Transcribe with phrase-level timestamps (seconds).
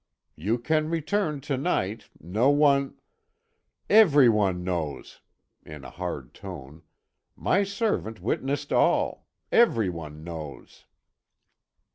[0.35, 2.95] You can return to night, no one"
[3.87, 5.21] "Every one knows,"
[5.63, 6.81] in a hard tone
[7.35, 10.85] "my servant witnessed all every one knows."